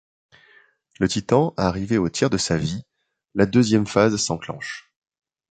[0.99, 2.81] Le titan arrivé au tiers de sa vie,
[3.35, 4.91] la deuxième phase s'enclenche.